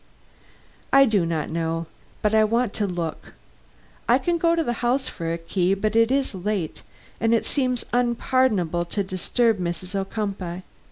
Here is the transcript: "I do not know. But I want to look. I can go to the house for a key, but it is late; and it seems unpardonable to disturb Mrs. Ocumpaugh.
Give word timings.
"I 0.91 1.05
do 1.05 1.27
not 1.27 1.51
know. 1.51 1.85
But 2.23 2.33
I 2.33 2.43
want 2.43 2.73
to 2.73 2.87
look. 2.87 3.33
I 4.09 4.17
can 4.17 4.39
go 4.39 4.55
to 4.55 4.63
the 4.63 4.73
house 4.81 5.07
for 5.07 5.31
a 5.31 5.37
key, 5.37 5.75
but 5.75 5.95
it 5.95 6.09
is 6.11 6.33
late; 6.33 6.81
and 7.19 7.35
it 7.35 7.45
seems 7.45 7.85
unpardonable 7.93 8.83
to 8.85 9.03
disturb 9.03 9.59
Mrs. 9.59 9.93
Ocumpaugh. 9.93 10.63